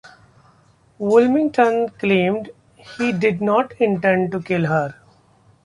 [0.99, 2.49] Woolmington claimed
[2.97, 4.95] he did not intend to kill her.